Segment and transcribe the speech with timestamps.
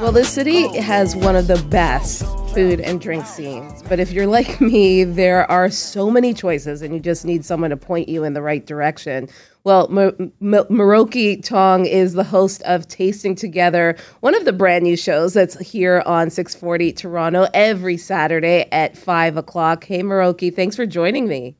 [0.00, 2.22] Well, this city has one of the best
[2.54, 3.82] food and drink scenes.
[3.82, 7.68] But if you're like me, there are so many choices and you just need someone
[7.68, 9.28] to point you in the right direction.
[9.62, 14.84] Well, M- M- Miroki Tong is the host of Tasting Together, one of the brand
[14.84, 19.84] new shows that's here on 640 Toronto every Saturday at 5 o'clock.
[19.84, 21.56] Hey, Miroki, thanks for joining me.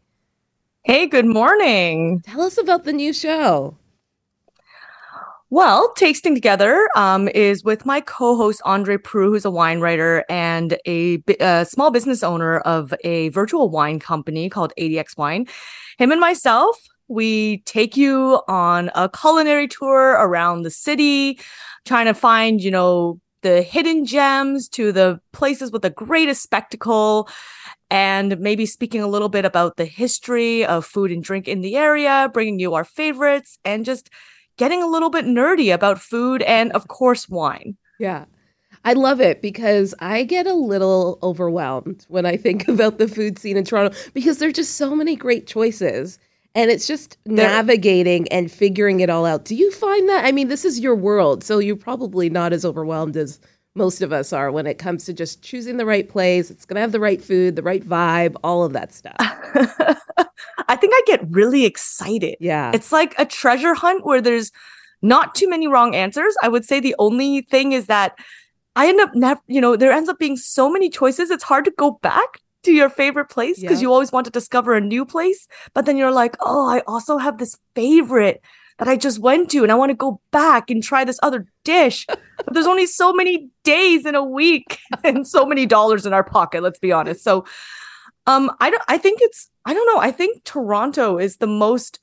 [0.82, 2.22] Hey, good morning.
[2.24, 3.76] Tell us about the new show.
[5.52, 10.24] Well, Tasting Together um, is with my co host, Andre Proulx, who's a wine writer
[10.28, 15.48] and a, a, small business owner of a virtual wine company called ADX Wine.
[15.98, 16.78] Him and myself,
[17.08, 21.40] we take you on a culinary tour around the city,
[21.84, 27.28] trying to find, you know, the hidden gems to the places with the greatest spectacle
[27.90, 31.74] and maybe speaking a little bit about the history of food and drink in the
[31.74, 34.10] area, bringing you our favorites and just
[34.60, 37.78] getting a little bit nerdy about food and, of course, wine.
[37.98, 38.26] Yeah.
[38.84, 43.38] I love it because I get a little overwhelmed when I think about the food
[43.38, 46.18] scene in Toronto because there are just so many great choices.
[46.54, 49.46] And it's just navigating and figuring it all out.
[49.46, 50.26] Do you find that?
[50.26, 53.40] I mean, this is your world, so you're probably not as overwhelmed as
[53.74, 56.50] most of us are when it comes to just choosing the right place.
[56.50, 59.14] It's going to have the right food, the right vibe, all of that stuff.
[59.18, 62.36] I think I get really excited.
[62.40, 62.72] Yeah.
[62.74, 64.50] It's like a treasure hunt where there's
[65.02, 66.34] not too many wrong answers.
[66.42, 68.18] I would say the only thing is that
[68.76, 71.30] I end up never, you know, there ends up being so many choices.
[71.30, 73.86] It's hard to go back to your favorite place because yeah.
[73.86, 75.48] you always want to discover a new place.
[75.74, 78.42] But then you're like, oh, I also have this favorite
[78.80, 81.46] that I just went to and I want to go back and try this other
[81.64, 82.06] dish.
[82.08, 86.24] but there's only so many days in a week and so many dollars in our
[86.24, 87.22] pocket, let's be honest.
[87.22, 87.44] So
[88.26, 90.00] um I don't I think it's I don't know.
[90.00, 92.00] I think Toronto is the most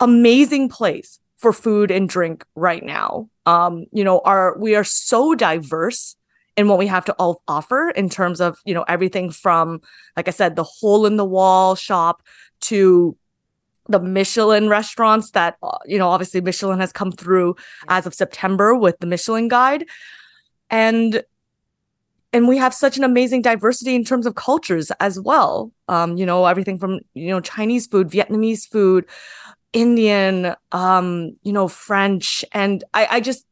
[0.00, 3.30] amazing place for food and drink right now.
[3.46, 6.16] Um, you know, our we are so diverse
[6.56, 9.80] in what we have to all offer in terms of, you know, everything from,
[10.16, 12.24] like I said, the hole in the wall shop
[12.62, 13.16] to
[13.88, 15.56] the Michelin restaurants that,
[15.86, 17.56] you know, obviously Michelin has come through
[17.88, 19.86] as of September with the Michelin guide.
[20.70, 21.22] And
[22.32, 25.72] and we have such an amazing diversity in terms of cultures as well.
[25.88, 29.06] Um, you know, everything from you know Chinese food, Vietnamese food,
[29.72, 33.44] Indian, um, you know, French, and I, I just.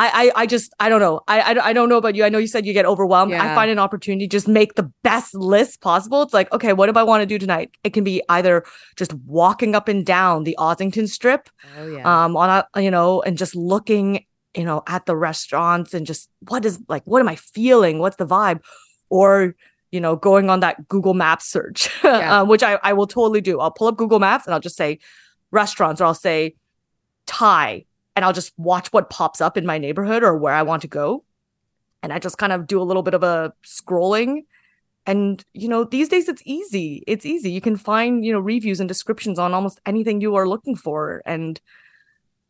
[0.00, 2.28] I, I, I just I don't know I, I, I don't know about you I
[2.28, 3.52] know you said you get overwhelmed yeah.
[3.52, 6.98] I find an opportunity just make the best list possible it's like okay what do
[6.98, 8.64] I want to do tonight it can be either
[8.96, 12.24] just walking up and down the Ossington strip oh, yeah.
[12.24, 14.24] um on a you know and just looking
[14.56, 17.98] you know, at the restaurants and just what is like, what am I feeling?
[17.98, 18.60] What's the vibe?
[19.08, 19.54] Or,
[19.90, 22.40] you know, going on that Google Maps search, yeah.
[22.40, 23.60] um, which I, I will totally do.
[23.60, 24.98] I'll pull up Google Maps and I'll just say
[25.50, 26.56] restaurants or I'll say
[27.26, 27.84] Thai
[28.20, 30.88] and I'll just watch what pops up in my neighborhood or where I want to
[30.88, 31.24] go.
[32.02, 34.42] And I just kind of do a little bit of a scrolling.
[35.06, 37.02] And, you know, these days it's easy.
[37.06, 37.50] It's easy.
[37.50, 41.22] You can find, you know, reviews and descriptions on almost anything you are looking for.
[41.24, 41.58] And,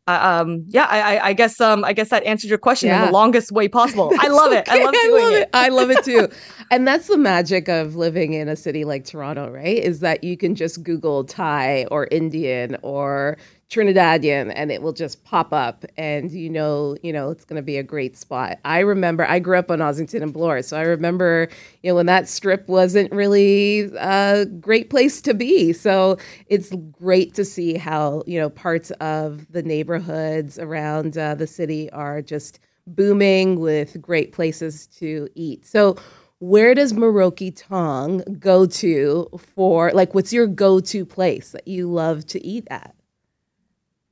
[0.09, 3.00] um yeah I, I guess um i guess that answered your question yeah.
[3.00, 4.59] in the longest way possible i love okay.
[4.59, 5.42] it i love doing I love it.
[5.42, 6.28] it i love it too
[6.72, 10.36] and that's the magic of living in a city like toronto right is that you
[10.36, 13.36] can just google thai or indian or
[13.70, 17.62] Trinidadian and it will just pop up and you know, you know, it's going to
[17.62, 18.58] be a great spot.
[18.64, 21.48] I remember I grew up on Ossington and Bloor, so I remember,
[21.82, 25.72] you know, when that strip wasn't really a great place to be.
[25.72, 31.47] So it's great to see how, you know, parts of the neighborhoods around uh, the
[31.47, 35.64] city are just booming with great places to eat.
[35.64, 35.97] So
[36.41, 42.26] where does Miroki Tong go to for like what's your go-to place that you love
[42.28, 42.94] to eat at?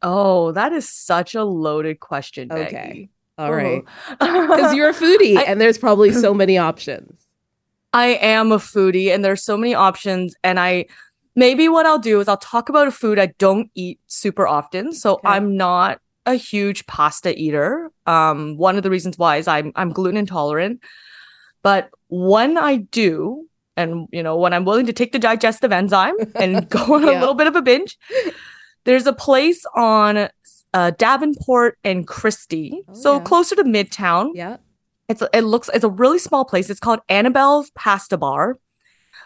[0.02, 2.48] Oh, that is such a loaded question.
[2.48, 2.66] Maggie.
[2.66, 3.08] Okay.
[3.38, 3.84] All right.
[4.10, 7.26] Because you're a foodie I, and there's probably so many options.
[7.92, 10.34] I am a foodie and there's so many options.
[10.44, 10.86] And I
[11.34, 14.92] maybe what I'll do is I'll talk about a food I don't eat super often.
[14.92, 15.28] So okay.
[15.28, 17.90] I'm not a huge pasta eater.
[18.06, 20.82] Um, one of the reasons why is I'm I'm gluten intolerant.
[21.62, 23.46] But when I do,
[23.76, 27.18] and you know, when I'm willing to take the digestive enzyme and go on yeah.
[27.18, 27.96] a little bit of a binge,
[28.88, 30.30] there's a place on
[30.72, 33.22] uh, Davenport and Christie, oh, so yeah.
[33.22, 34.30] closer to Midtown.
[34.34, 34.56] Yeah.
[35.10, 36.70] It's it looks it's a really small place.
[36.70, 38.56] It's called Annabelle's Pasta Bar.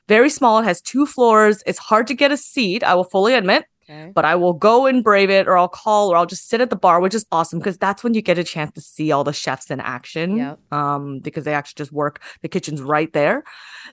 [0.09, 0.59] Very small.
[0.59, 1.63] It has two floors.
[1.65, 2.83] It's hard to get a seat.
[2.83, 3.65] I will fully admit.
[3.89, 4.11] Okay.
[4.13, 6.71] But I will go and brave it, or I'll call, or I'll just sit at
[6.71, 9.23] the bar, which is awesome because that's when you get a chance to see all
[9.23, 10.39] the chefs in action.
[10.39, 10.73] Yep.
[10.73, 12.21] Um, because they actually just work.
[12.43, 13.45] The kitchen's right there.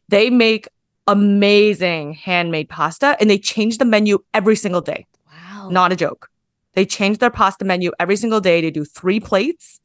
[0.08, 0.68] They make
[1.06, 5.06] amazing handmade pasta, and they change the menu every single day.
[5.70, 6.30] Not a joke.
[6.74, 8.62] They change their pasta menu every single day.
[8.62, 9.80] They do three plates.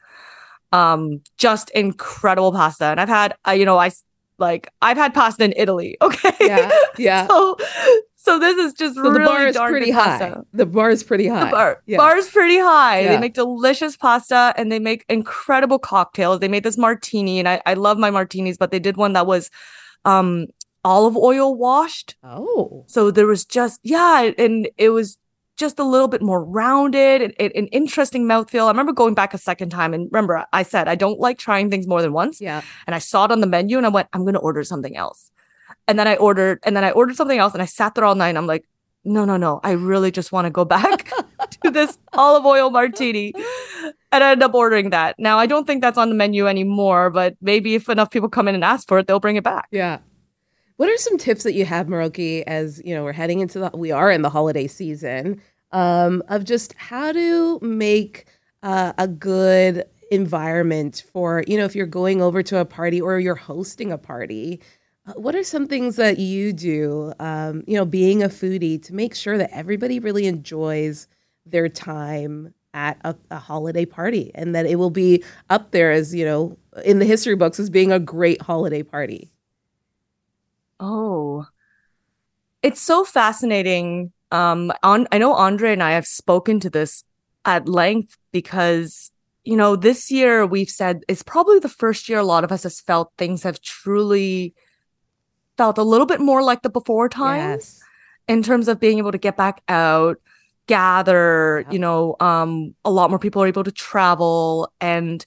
[0.72, 2.86] Um, just incredible pasta.
[2.86, 3.90] And I've had, uh, you know, I
[4.38, 5.96] like I've had pasta in Italy.
[6.02, 6.32] Okay.
[6.40, 6.70] Yeah.
[6.98, 7.26] Yeah.
[7.28, 7.56] so,
[8.16, 10.19] so this is just So really the bar is pretty high.
[10.19, 10.44] pasta.
[10.52, 11.44] The bar is pretty high.
[11.44, 11.98] The bar, Yeah.
[11.98, 13.00] bar's pretty high.
[13.00, 13.08] Yeah.
[13.14, 16.40] They make delicious pasta and they make incredible cocktails.
[16.40, 19.26] They made this martini, and I, I love my martinis, but they did one that
[19.26, 19.50] was
[20.04, 20.46] um
[20.84, 22.16] olive oil washed.
[22.25, 22.84] Oh.
[22.88, 25.16] So there was just yeah, and it was
[25.56, 28.65] just a little bit more rounded and, and an interesting mouthfeel.
[28.65, 31.71] I remember going back a second time and remember I said I don't like trying
[31.71, 32.41] things more than once.
[32.41, 32.62] Yeah.
[32.87, 35.31] And I saw it on the menu and I went, I'm gonna order something else.
[35.87, 38.15] And then I ordered, and then I ordered something else and I sat there all
[38.15, 38.67] night and I'm like,
[39.05, 39.61] no, no, no.
[39.62, 41.11] I really just want to go back
[41.62, 43.35] to this olive oil martini.
[44.11, 45.17] And I ended up ordering that.
[45.19, 48.49] Now I don't think that's on the menu anymore, but maybe if enough people come
[48.49, 49.69] in and ask for it, they'll bring it back.
[49.71, 49.99] Yeah.
[50.76, 53.71] What are some tips that you have, Miroki, as you know, we're heading into the
[53.75, 55.41] we are in the holiday season,
[55.73, 58.26] um, of just how to make
[58.62, 63.19] uh, a good environment for, you know, if you're going over to a party or
[63.21, 64.61] you're hosting a party.
[65.06, 68.94] uh, What are some things that you do, um, you know, being a foodie to
[68.94, 71.06] make sure that everybody really enjoys
[71.47, 76.15] their time at a, a holiday party and that it will be up there as,
[76.15, 79.31] you know, in the history books as being a great holiday party?
[80.81, 81.47] Oh,
[82.62, 84.12] it's so fascinating.
[84.31, 87.05] Um, on I know Andre and I have spoken to this
[87.44, 89.11] at length because
[89.44, 92.62] you know this year we've said it's probably the first year a lot of us
[92.62, 94.55] has felt things have truly
[95.59, 97.81] felt a little bit more like the before times Yes.
[98.27, 100.17] in terms of being able to get back out,
[100.67, 101.73] gather, Yep.
[101.73, 105.25] you know, um, a lot more people are able to travel and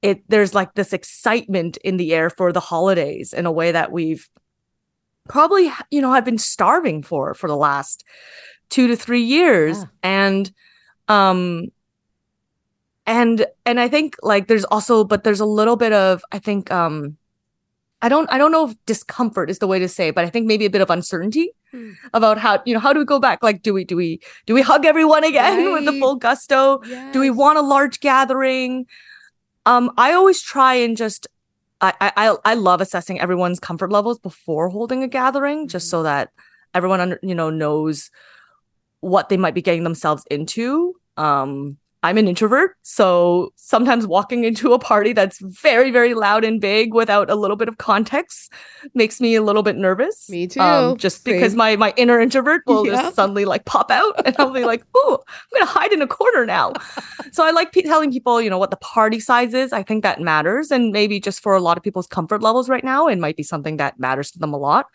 [0.00, 3.92] it there's like this excitement in the air for the holidays in a way that
[3.92, 4.28] we've
[5.28, 8.04] probably you know I've been starving for for the last
[8.70, 9.84] 2 to 3 years Yeah.
[10.02, 10.52] and
[11.08, 11.68] um
[13.06, 16.70] and and I think like there's also but there's a little bit of I think
[16.70, 17.16] um
[18.00, 20.30] I don't I don't know if discomfort is the way to say it, but I
[20.30, 21.92] think maybe a bit of uncertainty Hmm.
[22.12, 23.42] about how you know how do we go back?
[23.42, 26.82] Like do we do we do we hug everyone again with the full gusto?
[27.12, 28.86] Do we want a large gathering?
[29.64, 31.26] Um i always try and just
[31.82, 36.30] I, I i love assessing everyone's comfort levels before holding a gathering just so that
[36.74, 38.10] everyone under you know knows
[39.00, 44.72] what they might be getting themselves into um i'm an introvert so sometimes walking into
[44.72, 48.52] a party that's very very loud and big without a little bit of context
[48.94, 50.60] makes me a little bit nervous Me too.
[50.60, 52.94] um, just because my my inner introvert will Yep.
[53.00, 56.06] just suddenly like pop out and I'll be like, "Ooh, I'm gonna hide in a
[56.06, 56.72] corner now."
[57.32, 59.72] so I like pe- telling people, you know, what the party size is.
[59.72, 62.82] I think that matters, and maybe just for a lot of people's comfort levels right
[62.84, 64.86] now, it might be something that matters to them a lot.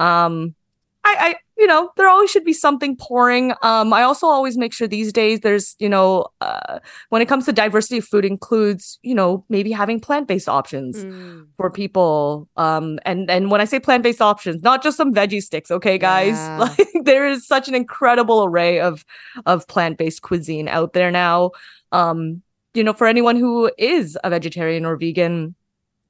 [0.00, 0.54] Um,
[1.04, 3.52] I, I, you know, there always should be something pouring.
[3.62, 6.78] Um, I also always make sure these days there's, you know, uh,
[7.08, 11.04] when it comes to diversity of food, includes, you know, maybe having plant based options
[11.04, 11.46] Mm.
[11.56, 15.70] for people um and and when i say plant-based options not just some veggie sticks
[15.70, 16.56] okay guys Yeah.
[16.64, 19.04] like there is such an incredible array of
[19.46, 21.50] of plant-based cuisine out there now
[21.92, 22.42] um
[22.74, 25.54] you know for anyone who is a vegetarian or vegan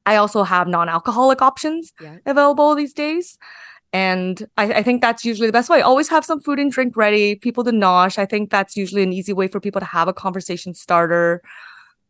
[0.06, 2.16] i also have non-alcoholic options Yeah.
[2.26, 3.38] available these days
[3.92, 5.82] and I, I think that's usually the best way.
[5.82, 8.18] Always have some food and drink ready, people to nosh.
[8.18, 11.42] I think that's usually an easy way for people to have a conversation starter.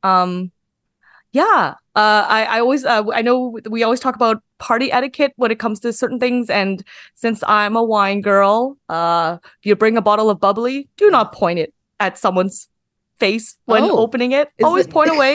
[0.02, 0.52] Um,
[1.32, 5.50] yeah, uh, I, I always, uh, I know we always talk about party etiquette when
[5.50, 6.50] it comes to certain things.
[6.50, 11.10] And since I'm a wine girl, uh, if you bring a bottle of bubbly, do
[11.10, 12.68] not point it at someone's
[13.26, 14.48] face when Oh, opening it.
[14.68, 15.34] Always it- point away.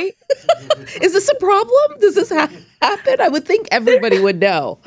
[1.06, 1.88] Is this a problem?
[2.04, 2.52] Does this ha-
[2.82, 3.16] happen?
[3.22, 4.80] I would think everybody would know.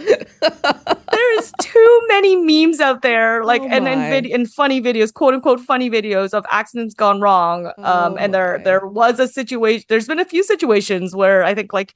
[1.16, 4.10] There's too many memes out there, like Oh and and, my.
[4.10, 7.66] vid- and funny videos, quote unquote funny videos of accidents gone wrong.
[7.66, 8.64] Um, Oh and there my.
[8.64, 9.84] there was a situation.
[9.88, 11.94] There's been a few situations where I think like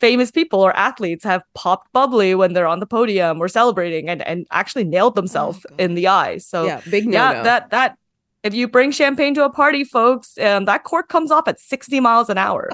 [0.00, 4.20] famous people or athletes have popped bubbly when they're on the podium or celebrating and
[4.22, 5.80] and actually nailed themselves God.
[5.80, 6.38] in the eye.
[6.38, 7.12] So yeah, big no.
[7.18, 7.98] yeah, that that
[8.44, 11.98] if you bring champagne to a party, folks, um, that cork comes off at 60
[11.98, 12.70] miles an hour.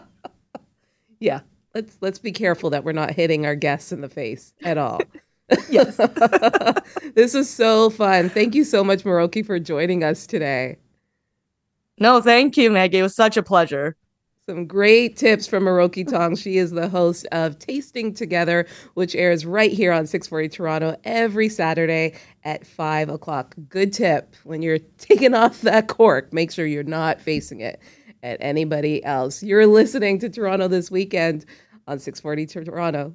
[1.21, 1.41] yeah.
[1.75, 5.01] Let's let's be careful that we're not hitting our guests in the face at all.
[5.69, 5.97] Yes.
[7.17, 8.29] this is so fun.
[8.29, 10.77] Thank you so much, Miroki, for joining us today.
[11.99, 12.99] No, thank you, Maggie.
[12.99, 13.97] It was such a pleasure.
[14.51, 16.35] Some great tips from Miroki Tong.
[16.35, 21.49] She is the host of Tasting Together, which airs right here on 640 Toronto every
[21.49, 23.55] Saturday at 5 o'clock.
[23.69, 27.81] Good tip when you're taking off that cork, make sure you're not facing it
[28.25, 29.41] at anybody else.
[29.41, 31.47] You're listening to Toronto this weekend
[31.87, 33.15] on 640 Toronto.